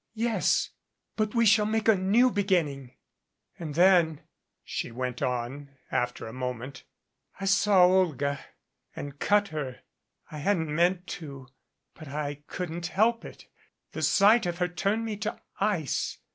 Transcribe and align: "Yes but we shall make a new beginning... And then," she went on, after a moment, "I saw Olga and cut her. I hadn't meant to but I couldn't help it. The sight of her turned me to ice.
"Yes 0.15 0.71
but 1.15 1.35
we 1.35 1.45
shall 1.45 1.67
make 1.67 1.87
a 1.87 1.93
new 1.93 2.31
beginning... 2.31 2.95
And 3.59 3.75
then," 3.75 4.21
she 4.63 4.89
went 4.89 5.21
on, 5.21 5.77
after 5.91 6.25
a 6.25 6.33
moment, 6.33 6.85
"I 7.39 7.45
saw 7.45 7.85
Olga 7.85 8.39
and 8.95 9.19
cut 9.19 9.49
her. 9.49 9.81
I 10.31 10.39
hadn't 10.39 10.73
meant 10.75 11.05
to 11.21 11.49
but 11.93 12.07
I 12.07 12.41
couldn't 12.47 12.87
help 12.87 13.23
it. 13.23 13.45
The 13.91 14.01
sight 14.01 14.47
of 14.47 14.57
her 14.57 14.67
turned 14.67 15.05
me 15.05 15.17
to 15.17 15.39
ice. 15.59 16.17